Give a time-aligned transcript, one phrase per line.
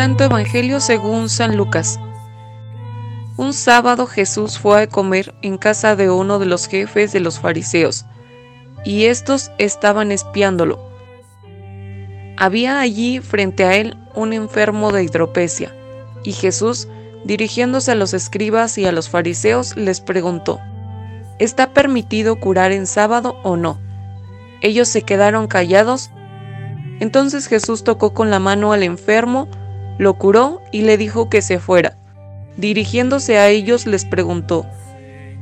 [0.00, 2.00] Santo Evangelio según San Lucas.
[3.36, 7.38] Un sábado Jesús fue a comer en casa de uno de los jefes de los
[7.38, 8.06] fariseos,
[8.82, 10.80] y estos estaban espiándolo.
[12.38, 15.76] Había allí frente a él un enfermo de hidropesia,
[16.24, 16.88] y Jesús,
[17.26, 20.60] dirigiéndose a los escribas y a los fariseos, les preguntó,
[21.38, 23.78] ¿Está permitido curar en sábado o no?
[24.62, 26.10] Ellos se quedaron callados
[27.00, 29.48] entonces Jesús tocó con la mano al enfermo,
[30.00, 31.94] lo curó y le dijo que se fuera.
[32.56, 34.64] Dirigiéndose a ellos les preguntó,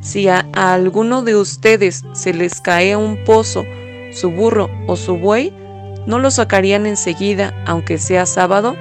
[0.01, 3.65] si a, alguno de ustedes se les cae un pozo,
[4.11, 5.55] su burro o su buey,
[6.07, 8.75] ¿no lo sacarían enseguida aunque sea sábado?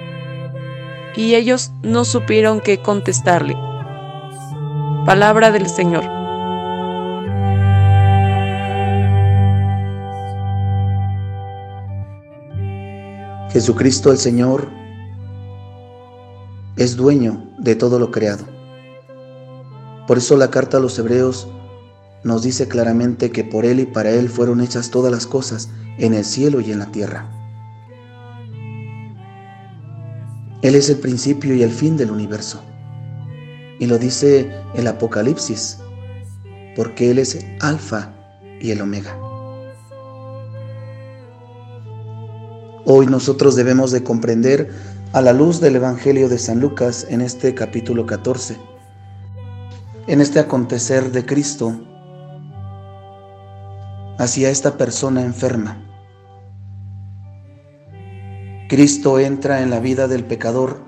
[1.15, 3.53] Y ellos no supieron qué contestarle.
[5.05, 6.05] Palabra del Señor.
[13.51, 14.86] Jesucristo el Señor
[16.77, 18.45] es dueño de todo lo creado.
[20.07, 21.47] Por eso la carta a los hebreos
[22.23, 26.13] nos dice claramente que por Él y para Él fueron hechas todas las cosas en
[26.13, 27.29] el cielo y en la tierra.
[30.61, 32.61] Él es el principio y el fin del universo.
[33.79, 35.79] Y lo dice el Apocalipsis,
[36.75, 38.11] porque Él es alfa
[38.59, 39.17] y el omega.
[42.85, 44.71] Hoy nosotros debemos de comprender
[45.13, 48.57] a la luz del Evangelio de San Lucas en este capítulo 14,
[50.07, 51.79] en este acontecer de Cristo
[54.19, 55.81] hacia esta persona enferma.
[58.67, 60.81] Cristo entra en la vida del pecador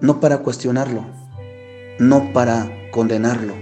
[0.00, 1.06] no para cuestionarlo,
[1.98, 3.54] no para condenarlo,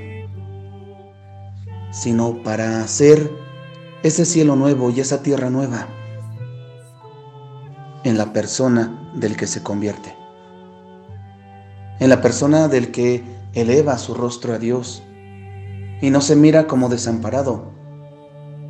[1.92, 3.30] sino para hacer
[4.02, 5.86] ese cielo nuevo y esa tierra nueva
[8.02, 10.14] en la persona del que se convierte,
[12.00, 13.22] en la persona del que
[13.54, 15.02] eleva su rostro a Dios
[16.00, 17.72] y no se mira como desamparado,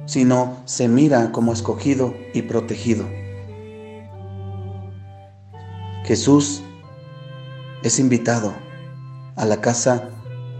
[0.06, 3.04] sino se mira como escogido y protegido.
[6.04, 6.62] Jesús
[7.82, 8.52] es invitado
[9.36, 10.10] a la casa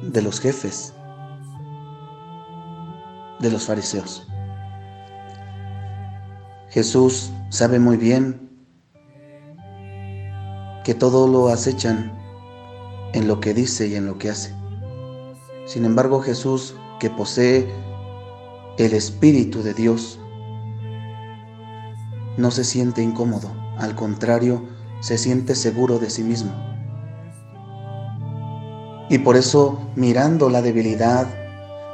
[0.03, 0.95] de los jefes,
[3.41, 4.27] de los fariseos.
[6.71, 8.44] Jesús sabe muy bien
[10.85, 12.13] que todo lo acechan
[13.15, 14.55] en lo que dice y en lo que hace.
[15.67, 17.67] Sin embargo, Jesús, que posee
[18.77, 20.21] el Espíritu de Dios,
[22.37, 24.63] no se siente incómodo, al contrario,
[25.01, 26.53] se siente seguro de sí mismo.
[29.09, 31.27] Y por eso, mirando la debilidad,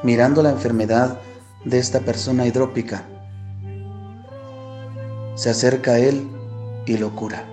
[0.02, 1.20] mirando la enfermedad
[1.64, 3.06] de esta persona hidrópica,
[5.34, 6.28] se acerca a él
[6.86, 7.46] y lo cura.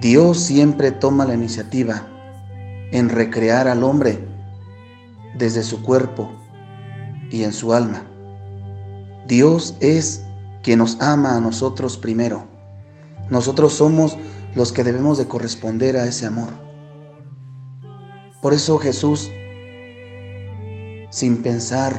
[0.00, 2.06] Dios siempre toma la iniciativa
[2.90, 4.18] en recrear al hombre
[5.36, 6.32] desde su cuerpo
[7.30, 8.06] y en su alma.
[9.26, 10.24] Dios es
[10.62, 12.46] quien nos ama a nosotros primero.
[13.28, 14.16] Nosotros somos
[14.54, 16.48] los que debemos de corresponder a ese amor.
[18.40, 19.30] Por eso Jesús,
[21.10, 21.92] sin pensar,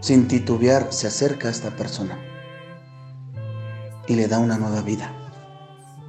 [0.00, 2.16] sin titubear, se acerca a esta persona
[4.06, 5.25] y le da una nueva vida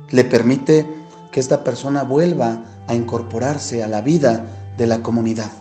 [0.09, 0.85] le permite
[1.31, 4.45] que esta persona vuelva a incorporarse a la vida
[4.77, 5.51] de la comunidad.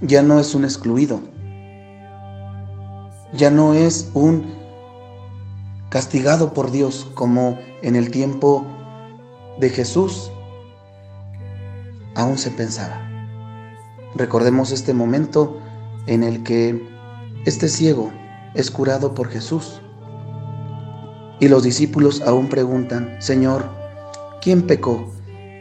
[0.00, 1.20] Ya no es un excluido,
[3.32, 4.54] ya no es un
[5.88, 8.66] castigado por Dios como en el tiempo
[9.58, 10.32] de Jesús
[12.14, 13.08] aún se pensaba.
[14.14, 15.58] Recordemos este momento
[16.06, 16.88] en el que
[17.46, 18.10] este ciego
[18.54, 19.80] es curado por Jesús
[21.42, 23.64] y los discípulos aún preguntan, Señor,
[24.40, 25.12] ¿quién pecó,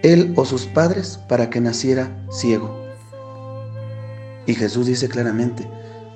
[0.04, 2.80] él o sus padres, para que naciera ciego?
[4.46, 5.68] Y Jesús dice claramente,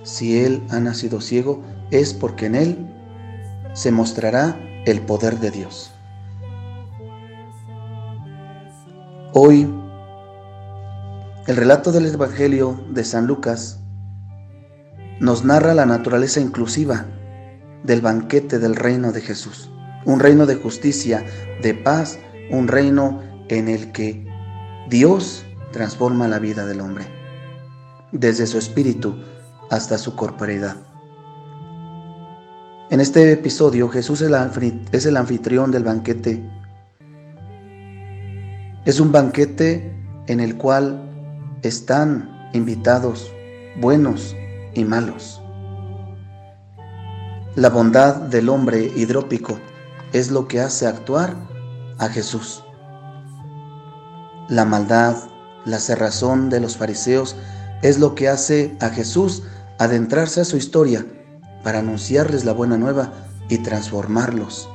[0.04, 2.78] si él ha nacido ciego, es porque en él
[3.74, 5.92] se mostrará el poder de Dios.
[9.34, 9.68] Hoy,
[11.48, 13.80] el relato del Evangelio de San Lucas
[15.20, 17.08] nos narra la naturaleza inclusiva
[17.86, 19.70] del banquete del reino de Jesús.
[20.06, 21.24] Un reino de justicia,
[21.62, 22.20] de paz,
[22.52, 24.28] un reino en el que
[24.90, 27.06] Dios transforma la vida del hombre,
[28.12, 29.16] desde su espíritu
[29.70, 30.78] hasta su corporeidad.
[32.90, 36.44] En este episodio Jesús es el anfitrión del banquete.
[38.86, 39.92] Es un banquete
[40.28, 41.02] en el cual
[41.64, 43.32] están invitados
[43.82, 44.36] buenos
[44.76, 45.42] y malos.
[47.56, 49.58] La bondad del hombre hidrópico
[50.12, 51.38] es lo que hace actuar
[52.00, 52.62] a Jesús.
[54.50, 55.16] La maldad,
[55.64, 57.38] la cerrazón de los fariseos
[57.82, 59.44] es lo que hace a Jesús
[59.80, 61.06] adentrarse a su historia
[61.64, 63.14] para anunciarles la buena nueva
[63.48, 64.68] y transformarlos,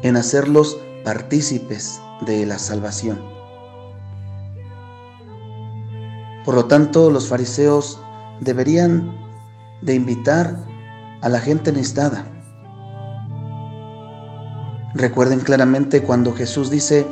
[0.00, 3.20] en hacerlos partícipes de la salvación.
[6.46, 8.00] Por lo tanto, los fariseos
[8.40, 9.14] deberían
[9.82, 10.69] de invitar
[11.20, 12.24] a la gente necesitada.
[14.94, 17.06] Recuerden claramente cuando Jesús dice,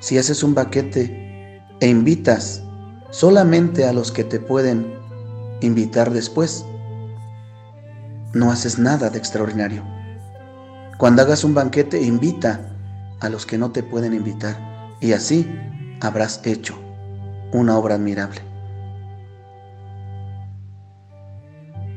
[0.00, 2.62] si haces un baquete e invitas
[3.10, 4.94] solamente a los que te pueden
[5.60, 6.64] invitar después,
[8.32, 9.84] no haces nada de extraordinario.
[10.98, 12.60] Cuando hagas un banquete, invita
[13.20, 14.56] a los que no te pueden invitar
[15.00, 15.46] y así
[16.00, 16.78] habrás hecho
[17.52, 18.53] una obra admirable.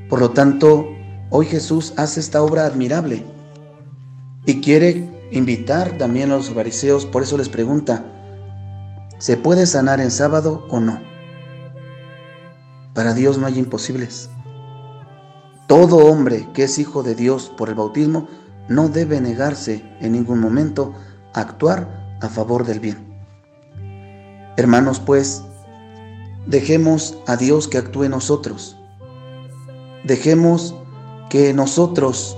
[0.09, 0.87] Por lo tanto,
[1.29, 3.25] hoy Jesús hace esta obra admirable
[4.45, 8.05] y quiere invitar también a los fariseos, por eso les pregunta,
[9.17, 11.01] ¿se puede sanar en sábado o no?
[12.93, 14.29] Para Dios no hay imposibles.
[15.67, 18.29] Todo hombre que es hijo de Dios por el bautismo
[18.69, 20.93] no debe negarse en ningún momento
[21.33, 22.97] a actuar a favor del bien.
[24.55, 25.43] Hermanos, pues,
[26.47, 28.77] dejemos a Dios que actúe en nosotros.
[30.07, 30.73] Dejemos
[31.29, 32.37] que nosotros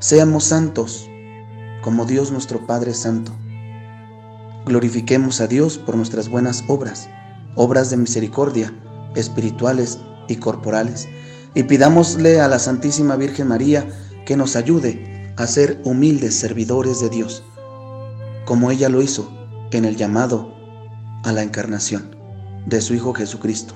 [0.00, 1.08] seamos santos
[1.80, 3.32] como Dios nuestro Padre Santo.
[4.66, 7.08] Glorifiquemos a Dios por nuestras buenas obras,
[7.54, 8.70] obras de misericordia,
[9.16, 11.08] espirituales y corporales,
[11.54, 13.88] y pidámosle a la Santísima Virgen María
[14.26, 17.42] que nos ayude a ser humildes servidores de Dios,
[18.44, 19.32] como ella lo hizo
[19.70, 20.54] en el llamado
[21.24, 22.14] a la encarnación
[22.66, 23.74] de su Hijo Jesucristo.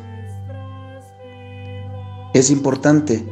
[2.37, 3.27] Es importante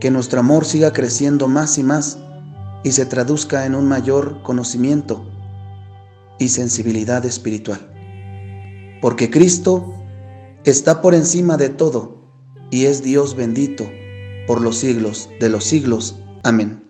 [0.00, 2.18] que nuestro amor siga creciendo más y más
[2.82, 5.30] y se traduzca en un mayor conocimiento
[6.38, 7.92] y sensibilidad espiritual.
[9.02, 9.92] Porque Cristo
[10.64, 12.22] está por encima de todo
[12.70, 13.84] y es Dios bendito
[14.46, 16.18] por los siglos de los siglos.
[16.42, 16.87] Amén.